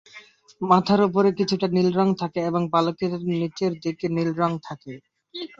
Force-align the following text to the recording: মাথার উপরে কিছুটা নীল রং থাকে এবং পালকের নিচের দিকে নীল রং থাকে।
মাথার 0.61 1.01
উপরে 1.07 1.29
কিছুটা 1.39 1.67
নীল 1.75 1.89
রং 1.93 2.07
থাকে 2.21 2.39
এবং 2.49 2.61
পালকের 2.73 3.11
নিচের 3.33 3.71
দিকে 3.83 4.05
নীল 4.15 4.29
রং 4.33 4.51
থাকে। 4.67 4.93